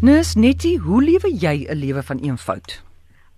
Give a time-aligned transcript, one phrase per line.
[0.00, 2.82] Nus Nettie, hoe lewe jy 'n lewe van eenvoud?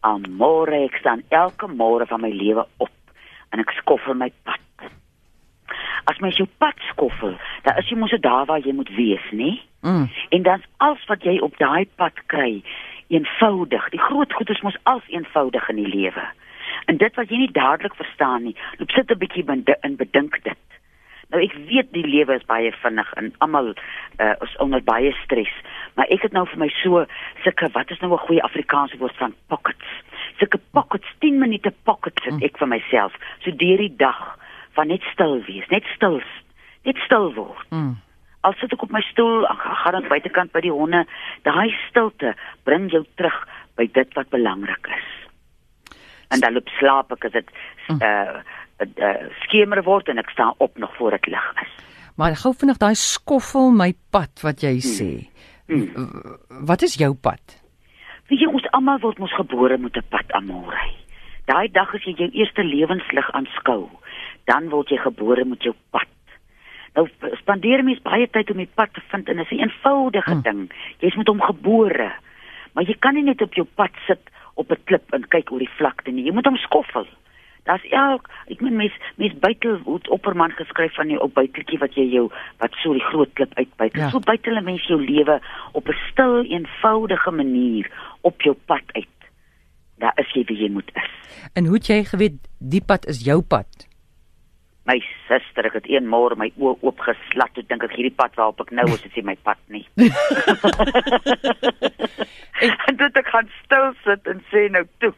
[0.01, 2.91] Amore, ek staan elke môre van my lewe op
[3.49, 4.91] en ek skoffel my pad.
[6.05, 9.61] As mens jou pad skoffel, dan is jy mos daar waar jy moet wees, nê?
[9.81, 10.11] Mm.
[10.29, 12.63] En dan's alles wat jy op daai pad kry,
[13.09, 13.89] eenvoudig.
[13.89, 16.25] Die groot goed is mos als eenvoudig in die lewe.
[16.85, 19.45] En dit wat jy nie dadelik verstaan nie, loop sit 'n bietjie
[19.81, 20.70] in bedink dit.
[21.31, 25.53] Nou ek weet die lewe is baie vinnig en almal uh, is onder baie stres,
[25.95, 27.05] maar ek het nou vir my so
[27.45, 29.87] sulke wat is nou 'n goeie Afrikaanse woord van pockets.
[30.43, 33.15] Sulke pockets, 10 minute pockets het ek vir myself.
[33.45, 34.39] So deur die dag
[34.75, 36.21] van net stil wees, net stil,
[36.83, 37.67] net stil word.
[37.71, 37.99] Mm.
[38.41, 41.05] Al sit ek op my stoel, gaan aan buitekant by die honde,
[41.43, 45.09] daai stilte bring jou terug by dit wat belangrik is.
[46.31, 47.49] En dan loop slaap ek as dit
[47.91, 48.41] uh,
[48.81, 51.73] uh, skemer word en ek staan op nog voor dit lig is.
[52.17, 55.11] Maar gou vinnig daai skoffel my pad wat jy sê.
[55.67, 55.89] Hmm.
[56.67, 57.41] Wat is jou pad?
[58.29, 60.81] Weet jy ons almal word mos gebore met 'n pad amore.
[61.47, 63.89] Daai dag as jy jou eerste lewenslig aanskou,
[64.47, 66.07] dan word jy gebore met jou pad.
[66.95, 70.31] Nou spandeer mens baie tyd om die pad te vind en dit is 'n eenvoudige
[70.33, 70.43] Hmm.
[70.43, 70.73] ding.
[70.99, 72.13] Jy's met hom gebore.
[72.75, 74.21] Maar jy kan nie net op jou pad sit
[74.55, 76.25] op 'n klip en kyk oor die vlakte nie.
[76.25, 77.07] Jy moet hom skoffel.
[77.71, 81.95] Daar's elk ek meen mens mens buitel het Opperman geskryf van die op buiteltjie wat
[81.95, 82.25] jy jou
[82.59, 83.95] wat so die groot klip uitbuit.
[83.95, 84.09] Ja.
[84.11, 85.39] So buitel 'n mens jou lewe
[85.73, 89.19] op 'n stil eenvoudige manier op jou pad uit.
[89.99, 91.11] Daar is jy wie jy moet is.
[91.55, 93.89] En hoe het jy geweet die pad is jou pad?
[94.85, 98.61] My suster, ek het een môre my oë oopgeslat toe dink ek hierdie pad waarop
[98.61, 99.87] ek nou is, is nie my pad nie.
[102.87, 105.13] en toe het ek gaan stil sit en sê nou toe,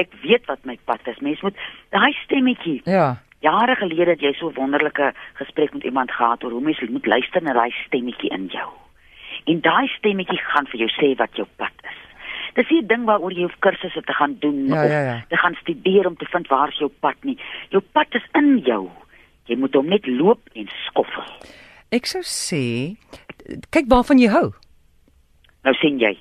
[0.00, 1.18] ek weet wat my pad is.
[1.20, 1.56] Mens moet
[1.90, 2.80] daai stemmetjie.
[2.84, 3.16] Ja.
[3.44, 7.42] Jare gelede het jy so wonderlike gesprek met iemand gehad oor hoe mens moet luister
[7.42, 8.68] na daai stemmetjie in jou.
[9.46, 12.00] En daai stemmetjie gaan vir jou sê wat jou pad is.
[12.56, 15.24] Dis nie 'n ding waaroor jy hoef kursusse te gaan doen Ja, of ja, ja.
[15.28, 17.38] te gaan studeer om te vind waar is jou pad nie.
[17.70, 18.90] Jou pad is in jou.
[19.44, 21.24] Jy moet hom net loop en skoffel.
[21.92, 22.96] Ek sou sê
[23.70, 24.52] kyk waarvan jy hou.
[25.64, 26.16] Nou sien jy.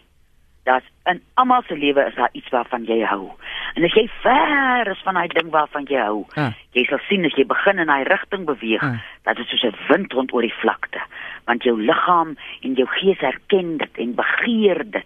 [0.66, 3.31] Daar's in almal se lewe is daar iets waarvan jy hou.
[3.75, 6.53] En as jy ver is van daai ding waarvan jy hou, Ah.
[6.71, 9.01] jy sal sien as jy begin in daai rigting beweeg, Ah.
[9.23, 11.01] dat dit soos 'n wind rond oor die vlakte,
[11.45, 15.05] want jou liggaam en jou gees herken dit en begeer dit.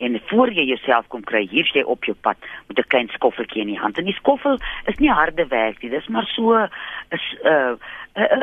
[0.00, 2.36] En voor jy jouself kom kry, hier's jy op jou pad
[2.68, 3.98] met 'n klein skoffeltjie in die hand.
[3.98, 6.68] En die skoffel is nie harde werk nie, dis maar so
[7.10, 7.76] is 'n uh,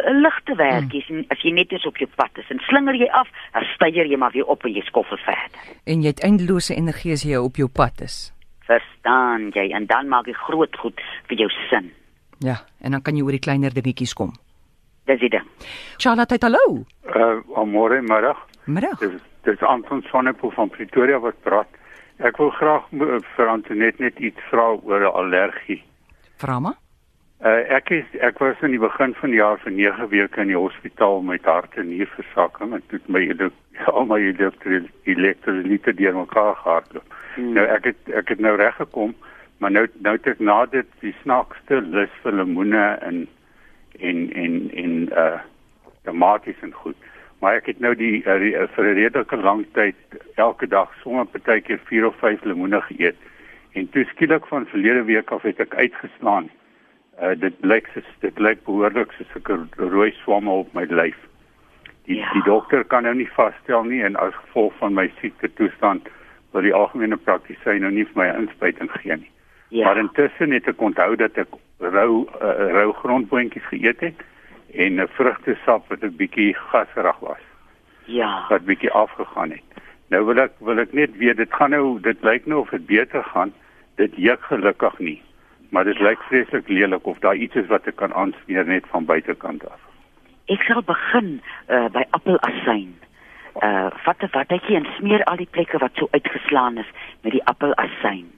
[0.09, 1.25] 'n ligte werkie mm.
[1.29, 2.49] as jy net eens op jou pad is.
[2.49, 5.59] En slinger jy af, dan styger jy maar weer op en jy skoffel verder.
[5.85, 8.33] En jy het eindelose energie as jy op jou pad is.
[8.69, 9.69] Verstaan jy?
[9.73, 11.89] En dan maak jy groot goed vir jou sin.
[12.45, 14.31] Ja, en dan kan jy oor die kleiner dingetjies kom.
[15.09, 15.47] Dis ding.
[15.97, 16.83] Charlotte, hallo.
[17.09, 18.37] Uh, môre middag.
[18.69, 18.99] Middag.
[19.01, 21.67] Dis dis Anton Sonnepoel van Pretoria wat praat.
[22.19, 25.81] Ek wil graag mo- vir Antoinette net iets vra oor 'n allergie.
[26.37, 26.77] Vra maar.
[27.41, 30.47] Uh, ek is ek was in die begin van die jaar vir 9 weke in
[30.47, 33.49] die hospitaal met hart en nierversakking en toe het my
[33.95, 37.13] al my elektro- elektrolyte deurmekaar gehardloop.
[37.35, 37.53] Hmm.
[37.53, 39.15] Nou ek het ek het nou reg gekom,
[39.57, 43.27] maar nou nou het ek na dit die snaakste lus vir lemoene en
[43.99, 45.39] en en en uh
[46.03, 46.95] tomaties en goed.
[47.39, 49.95] Maar ek het nou die, uh, uh, vir 'n redelike lang tyd
[50.35, 53.15] elke dag sommer partykeer 4 of 5 lemoene geëet.
[53.73, 56.49] En toe skielik van verlede week af het ek uitgeslaan.
[57.21, 61.17] Uh dit lyk soos dit lyk behoorlik soos 'n rooi swamme op my lyf.
[62.05, 62.33] Die Ja.
[62.33, 66.09] die dokter kan nou nie vasstel nie en as gevolg van my siekte toestand
[66.51, 69.31] wil die algemene praktisyn nou nie vir my inspuiting gee nie.
[69.69, 69.85] Ja.
[69.85, 74.25] Maar intussen het ek onthou dat ek rou uh, rou grondboontjies geëet het
[74.73, 77.45] en 'n vrugtesap wat 'n bietjie gaserig was
[78.05, 78.45] ja.
[78.49, 79.63] wat bietjie afgegaan het.
[80.09, 82.85] Nou wil ek wil ek net weet dit gaan nou dit lyk nou of dit
[82.85, 83.53] beter gaan.
[83.95, 85.21] Dit juk gelukkig nie.
[85.69, 89.05] Maar dit lyk vreeslik lelik of daar iets is wat ek kan aansmeer net van
[89.05, 89.79] buitekant af.
[90.49, 92.95] Ek sal begin uh, by appelasyn.
[93.59, 96.89] Uh vat 'n watjie en smeer al die plekke wat so uitgeslaan is
[97.21, 98.31] met die appelasyn.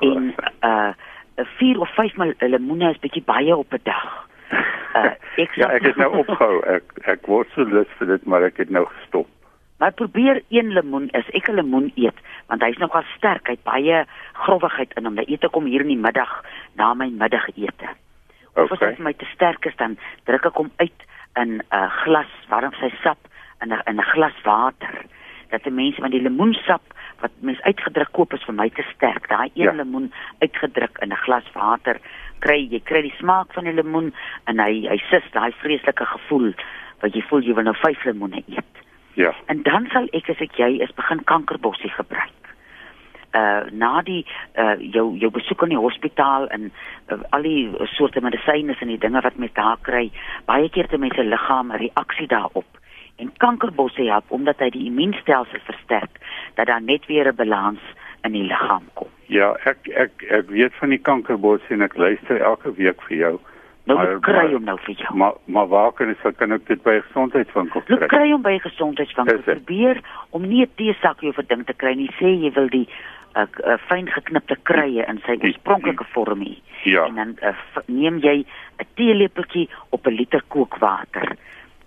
[0.00, 0.92] En uh
[1.36, 4.26] 'n 4 of 5 mal lemoene is bietjie baie op 'n dag.
[4.94, 6.62] Uh ek ja, ek het nou opgehou.
[6.66, 9.28] Ek ek word so lus vir dit, maar ek het nou gestop.
[9.78, 12.18] Maar probeer een lemoen is ek 'n lemoen eet
[12.48, 15.14] want hy's nogal sterk, hy't baie growwigheid in hom.
[15.14, 16.44] Dan eet ek hom hier in die middag
[16.74, 17.88] na my middagete.
[18.54, 18.88] Of as Okay.
[18.88, 21.00] dit vir my te sterk is dan druk ek hom uit
[21.36, 23.18] in 'n uh, glas warm sy sap
[23.62, 25.04] in 'n in 'n glas water.
[25.50, 26.82] Dat die mense van die lemoensap
[27.20, 29.28] wat mens uitgedruk koop is vir my te sterk.
[29.28, 29.72] Daai een Ja.
[29.72, 32.00] lemoen uitgedruk in 'n glas water
[32.38, 34.14] kry jy kry die smaak van die lemoen
[34.44, 36.52] en hy hy sis daai vreeslike gevoel
[37.00, 38.74] wat jy voel jy wil nou vyf lemoene eet.
[39.14, 39.34] Ja.
[39.46, 42.34] En dan sal ek as ek jy is begin kankerbossie gebruik.
[43.34, 44.24] Uh na die
[44.56, 46.70] uh jou jou besoek aan die hospitaal en
[47.12, 50.10] uh, al die soorte medisyne en die dinge wat mens daar kry,
[50.46, 52.77] baie keer te mense liggaam 'n reaksie daarop.
[53.18, 56.18] En kankerbossie help omdat hy die immuunstelsel versterk
[56.54, 57.80] dat daar net weer 'n balans
[58.22, 59.08] in die liggaam kom.
[59.26, 63.38] Ja, ek ek ek weet van die kankerbos en ek luister elke week vir jou.
[63.84, 65.16] Nou Maar- kry hom nou vir jou.
[65.16, 68.08] Maar maar waar kan ek kan ek dit by 'n gesondheidswinkel Loop kry?
[68.08, 69.38] kry hom by 'n gesondheidswinkel.
[69.38, 70.00] Probeer
[70.30, 72.10] om nie 'n teesakkie of 'n ding te kry nie.
[72.20, 72.88] Sê jy wil die
[73.36, 76.56] uh, uh, fyn geknipte kruie in sy oorspronklike vorm hê.
[76.84, 77.06] Ja.
[77.06, 77.54] En dan uh,
[77.86, 78.44] neem jy
[78.78, 81.36] 'n teelepeltjie op 'n liter kookwater.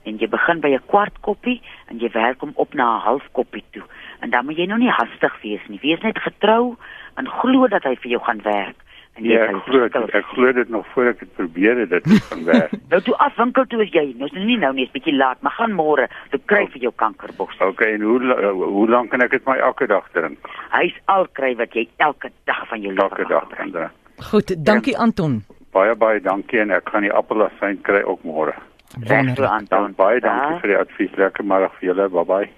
[0.03, 3.27] En jy begin by 'n kwart koppie en jy werk hom op na 'n half
[3.31, 3.83] koppie toe.
[4.21, 5.79] En dan moet jy nou nie hastig wees nie.
[5.81, 6.75] Wees net getrou
[7.17, 8.75] en glo dat hy vir jou gaan werk.
[9.15, 11.89] En jy Ja, ek glo dit- ek glo dit nog voor ek dit probeer het
[11.89, 12.71] dit gaan werk.
[12.89, 14.13] Nou toe af winkel toe is jy.
[14.17, 16.07] Nou is nou nie nou nie, is bietjie laat, maar gaan môre.
[16.29, 17.55] Toe kry vir jou kankerbos.
[17.59, 18.19] Okay, en hoe
[18.53, 20.37] hoe lank kan ek dit my elke dag drink?
[20.71, 23.91] Hy's al kry wat jy elke dag van jou lewe Elke dag kan drink.
[24.31, 25.43] Goed, dankie Anton.
[25.71, 28.53] Baie baie dankie en ek gaan die appelasyn kry ook môre.
[28.99, 31.13] Reg so aan baie dankie vir die advies.
[31.17, 32.09] Lekker middag vir julle.
[32.09, 32.49] Bye bye.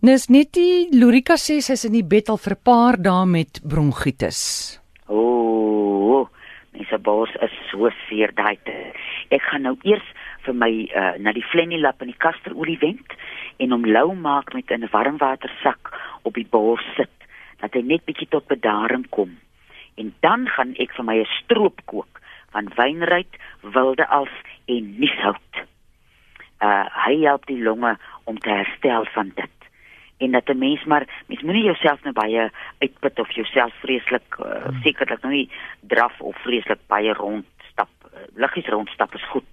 [0.00, 4.80] Net die Lurika sê sy's in die bed al vir 'n paar dae met bronkietis.
[5.08, 6.28] O,
[6.72, 8.96] mense bors is so seer daai tyd.
[9.30, 10.04] Ek gaan nou eers
[10.44, 13.12] vir my uh, na die Flenny lap in die kasterolie wend
[13.58, 15.92] en hom lou maak met 'n warmwatersak
[16.22, 17.16] op die bors sit
[17.60, 19.36] dat hy net bietjie tot bedaring kom.
[19.96, 22.19] En dan gaan ek vir my 'n stroop kook
[22.50, 24.30] van wynruit, wilde als
[24.64, 25.64] en nieshout.
[26.60, 29.56] Uh hy help die longe om te herstel van dit.
[30.18, 34.68] En dat 'n mens maar mens moenie jouself nou baie uitput of jouself vreeslik uh,
[34.82, 35.50] sekerlik nou nie
[35.80, 39.48] draf of vreeslik baie rondstap uh, liggies rondstap is goed.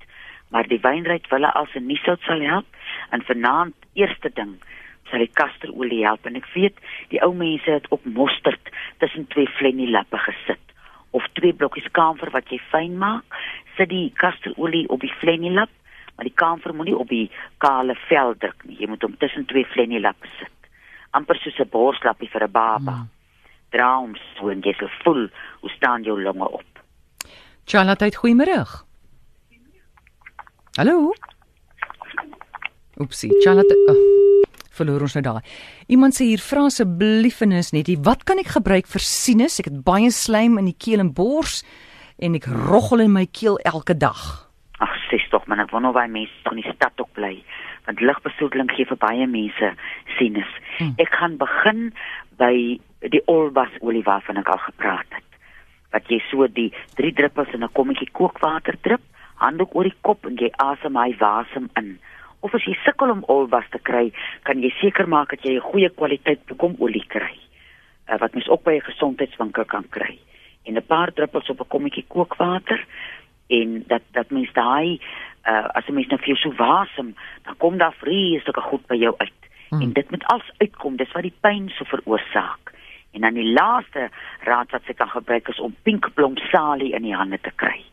[0.50, 2.66] Maar die wynryk wille as 'n niesout sal help.
[3.10, 4.56] En vanaand eerste ding
[5.04, 6.26] sal die kasterolie help.
[6.26, 6.78] En ek weet
[7.08, 10.68] die ou mense het op mosterd tussen twee flenny lappe gesit
[11.12, 13.26] of twee blokkies kamfer wat jy fyn maak
[13.78, 15.70] sit die kasterolie op die flenny lap
[16.16, 19.66] maar die kamfer moenie op die kale vel druk nie jy moet hom tussen twee
[19.66, 20.58] flenny lappe sit
[21.18, 22.96] amper soos 'n borslappie vir 'n baba.
[22.96, 23.10] Mm.
[23.72, 25.30] Dra hom so en jy sal voel
[25.62, 26.72] hoe staan jou longe op.
[27.66, 28.60] Charlotte, goeiemôre.
[30.78, 31.14] Hallo.
[33.00, 33.76] Oepsie, Charlotte.
[33.90, 34.37] Oh,
[34.78, 35.44] verloor ons nou daai.
[35.92, 39.60] Iemand sê hier vra asseblief en is net, wat kan ek gebruik vir sinus?
[39.62, 41.64] Ek het baie slijm in die keel en bors
[42.18, 44.22] en ek roggel in my keel elke dag.
[44.84, 47.36] Ag, sies tog man, ek wonder waar mense in die stad ook bly.
[47.88, 49.74] Want lugbesoedeling gee vir baie mense
[50.18, 50.50] sinus.
[50.78, 50.94] Hmm.
[51.02, 51.92] Ek gaan begin
[52.38, 52.78] by
[53.14, 55.26] die olbas olie waarvan ek al gepraat het.
[55.94, 56.70] Wat jy so die
[57.00, 59.02] 3 druppels in 'n kommetjie kookwater drup,
[59.42, 61.98] handdoek oor die kop en jy asem hy wasem in.
[62.40, 64.12] Of as jy sukkel om olbas te kry,
[64.44, 67.36] kan jy seker maak dat jy 'n goeie kwaliteit bekomolie kry.
[68.10, 70.18] Uh, wat mens ook by 'n gesondheidswinkel kan kry.
[70.66, 72.86] En 'n paar druppels op 'n kommetjie kookwater
[73.50, 75.00] en dat dat mens daai
[75.48, 78.96] uh, as 'n mens nou vir jou so wasem, dan kom daar vreeslike goed by
[78.96, 79.42] jou uit.
[79.70, 79.82] Hmm.
[79.82, 82.74] En dit moet als uitkom, dis wat die pyn so veroorsaak.
[83.12, 87.40] En dan die laaste raad wat jy kan gebruik is om pinkblomsalie in die hande
[87.42, 87.84] te kry.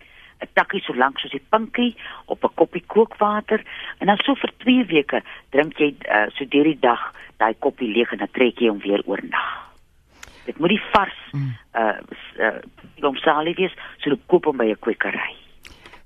[0.45, 1.97] 'n Takkie so lank soos die pinkie
[2.27, 3.61] op 'n koppie kookwater
[3.99, 7.93] en dan so vir 2 weke drink jy uh, so deur die dag daai koppie
[7.93, 9.51] leeg en dan trek jy hom weer oornag.
[10.45, 11.53] Dit moet die vars mm.
[11.75, 11.97] uh,
[12.39, 12.61] uh
[13.01, 15.37] blomsalie wees, so loop koop hom by 'n kwekery.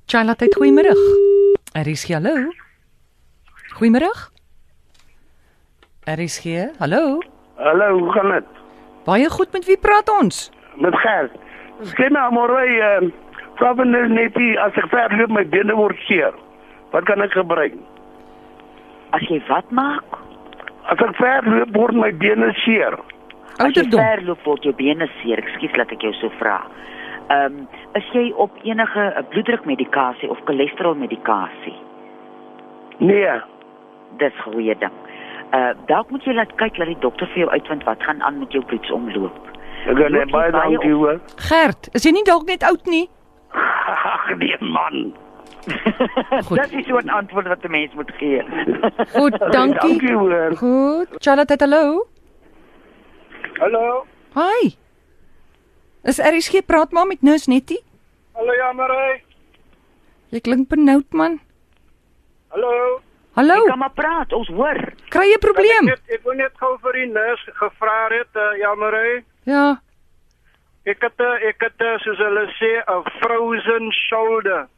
[0.06, 0.94] Charlotte, goeiemôre.
[1.74, 2.50] RSG, hallo.
[3.76, 4.08] Goeiemôre.
[6.08, 6.44] RSG,
[6.78, 7.20] hallo.
[7.56, 8.46] Hallo, hoe gaan dit?
[9.04, 10.50] Baie goed, met wie praat ons?
[10.76, 11.34] Met Gert.
[11.92, 12.64] Sê my môre,
[13.60, 16.32] net nie as ek ver loop my bene word seer.
[16.92, 17.74] Wat kan ek gebruik?
[19.12, 20.18] As jy wat maak?
[20.90, 22.98] As ek ver loop word my bene seer.
[23.58, 24.00] As jy Ouderdom.
[24.00, 25.38] verloop word jou bene seer.
[25.38, 26.62] Ekskuus dat ek jou so vra.
[27.28, 31.76] Ehm, um, is jy op enige uh, bloeddrukmedikasie of cholesterolmedikasie?
[32.98, 33.40] Nee.
[34.18, 34.94] Dis goeie ding.
[35.52, 38.38] Uh dalk moet jy laat kyk dat die dokter vir jou uitvind wat gaan aan
[38.38, 39.44] met jou bloedsomloop.
[39.88, 41.20] Ek gaan baie dankie hoor.
[41.48, 43.08] Gert, is jy nie dalk net oud nie?
[43.52, 45.14] Ag nee man.
[46.44, 46.58] Goed.
[46.58, 48.42] Dit is so 'n antwoord wat 'n mens moet gee.
[49.12, 49.80] Goed, dankie.
[49.88, 50.56] Dankie hoor.
[50.56, 51.08] Goed.
[51.18, 52.06] Charlotte, hallo.
[53.58, 54.06] Hallo.
[54.34, 54.76] Hi.
[56.02, 57.82] Is RSG praat maar met Nus Nettie?
[58.32, 59.22] Hallo Jamarey.
[60.28, 61.40] Jy klink benoud man.
[62.48, 63.00] Hallo.
[63.32, 63.54] Hallo.
[63.54, 64.78] Jy kan maar praat, ons hoor.
[65.08, 65.88] Kry jy 'n probleem?
[65.88, 69.24] Ek, ek wil net gou vir die nurse gevra het, uh, Jamarey.
[69.44, 69.80] Ja.
[70.88, 74.68] Ek het ek het soos hulle sê 'n frozen shoulder.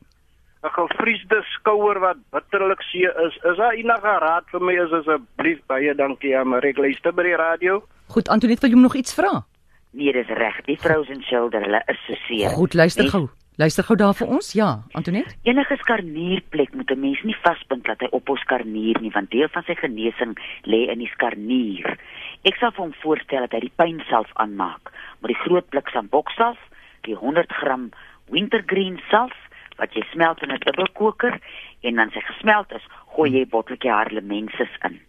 [0.62, 3.37] 'n gevriesde skouer wat bitterlik seer is.
[3.50, 7.37] Is daar enige raad vir my is asseblief baie dankie aan Marie luister by die
[7.37, 7.83] radio.
[8.09, 9.45] Goed, Antoinette, wil jy hom nog iets vra?
[9.93, 10.61] Nee, dis reg.
[10.67, 12.49] Die frozen shoulder, hulle is so seer.
[12.50, 13.11] Goed, luister Nee.
[13.11, 13.29] gou.
[13.61, 14.47] Luister gou daar vir ons.
[14.57, 15.35] Ja, Antoinette.
[15.45, 19.62] Enige skarnierplek moet 'n mens nie vaspind dat hy ophou skarnier nie, want deel van
[19.62, 20.33] sy genesing
[20.64, 21.99] lê in die skarnier.
[22.43, 26.59] Ek sal hom voorstel dat hy die pynself aanmaak met die groot blik samboksalf,
[27.02, 27.90] die 100 gram
[28.31, 29.37] wintergreen salf
[29.76, 31.38] wat jy smelt in 'n dubbelkoker
[31.81, 35.00] en dan sy gesmeld is, gooi jy botteltjie harlemensis in.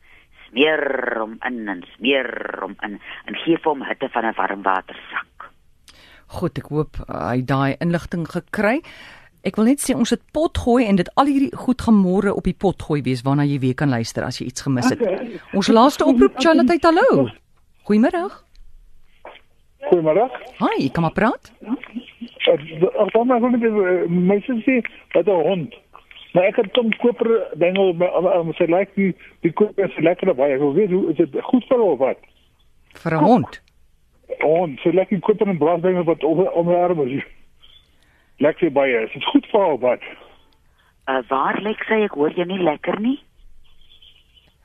[0.50, 5.31] Smeer hom in en smeer hom in en gee hom hitte van 'n warm watersak.
[6.32, 8.80] Goed, ek hoop uh, hy daai inligting gekry.
[9.44, 12.46] Ek wil net sê ons het pot gooi en dit al hierdie goed gemôre op
[12.46, 15.02] die pot gooi wees waarna jy weer kan luister as jy iets gemis het.
[15.58, 17.26] Ons laaste oproep Charlotte, hallo.
[17.90, 18.22] Goeiemôre.
[19.90, 20.28] Goeiemôre.
[20.62, 21.52] Hi, kom maar praat.
[22.46, 24.86] Dan maar gewoon net my sussie
[25.18, 25.74] het 'n hond.
[26.34, 30.54] Maar ek het hom koper dinge maar sy lyk die die koper is lekker baie.
[30.54, 32.18] Ek wil weet hoe is dit goed vir haar of wat?
[32.94, 33.62] Vir 'n hond.
[34.40, 37.24] Hond, sy die koper en brasdinge wat om om haar is.
[38.40, 39.04] Lekker baie.
[39.06, 40.00] Is dit goed vir haar wat?
[41.10, 42.02] Uh, waar lê sy?
[42.06, 43.20] Ek hoor jou nie lekker nie.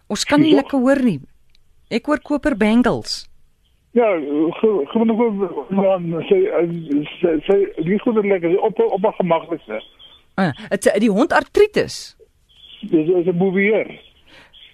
[0.08, 0.56] Ons kan nie Ja.
[0.56, 1.20] lekker hoor nie.
[1.90, 3.26] Ek hoor koper bangles.
[3.92, 4.10] Ja,
[4.60, 6.40] ge- gewoon nog man sy
[7.20, 9.82] sy sy die goed lekker op op gemaklikste.
[10.38, 12.16] Uh, dit die hond artritis.
[12.82, 13.88] Dis is 'n bouvier.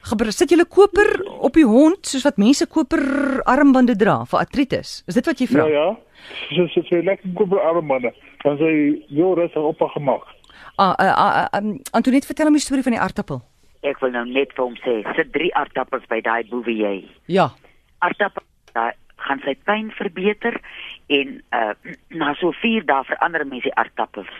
[0.02, 3.02] Gebeur sit julle koper op die hond soos wat mense koper
[3.46, 5.02] armbande dra vir artritis.
[5.06, 5.66] Is dit wat jy vra?
[5.70, 5.88] Ja ja.
[6.50, 8.10] Sy sy sy lekker koper armbande.
[8.42, 8.72] Dan sy
[9.14, 10.26] jou rustig op gemak.
[10.76, 13.42] Ah, uh, uh, uh, um, Antoinette, vertel hom die storie van die aartappel.
[13.86, 17.02] Ek wil nou net vir hom sê, sit 3 aardappels by daai bouvier.
[17.30, 17.50] Ja.
[18.02, 18.44] Aardappel
[18.74, 20.58] daai gaan sy pyn verbeter
[21.14, 21.74] en uh
[22.10, 24.32] na so 4 dae verander mense die aardappels.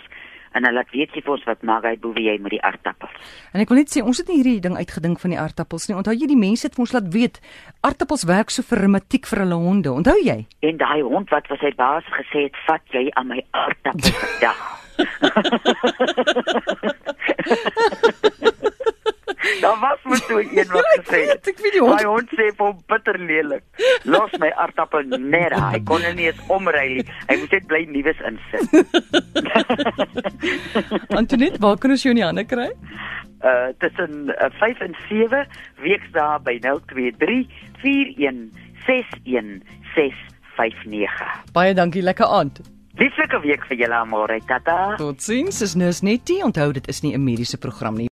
[0.53, 3.15] En hulle laat weet jy vir ons wat maak hy bouvier met die aardappels.
[3.53, 5.97] En ek wil net sê ons het nie hierdie ding uitgedink van die aartappels nie.
[5.97, 7.41] Onthou jy die mense het vir ons laat weet
[7.81, 9.91] aartappels werk so vir reumatiek vir hulle honde.
[9.93, 10.39] Onthou jy?
[10.69, 14.61] En daai hond wat vir sy baas gesê het, "Vat jy aan my aardappel vandag."
[19.61, 21.47] Daar was mos so een wat Ja, gesê het.
[21.49, 23.63] ek weet die hond- My hond sê vir hom bitter lelik.
[24.05, 25.53] Los my aardappel net.
[25.53, 27.05] Hy kon hom nie eens omry nie.
[27.29, 28.67] Hy moes net bly nuus insit.
[31.21, 32.71] Antoinette, waar kan ons jou in die hande kry?
[33.43, 35.41] uh tussen uh, 5 en 7
[35.83, 37.49] weksdae by 023
[37.83, 38.53] 41
[38.87, 39.63] 61
[39.97, 41.33] 659.
[41.53, 42.61] Baie dankie, lekker aand.
[43.01, 44.95] Liefelike week vir julle almal, tata.
[45.01, 46.43] Totsiens, is Nurse Nettie.
[46.45, 48.09] Onthou dit is nie 'n mediese program nie.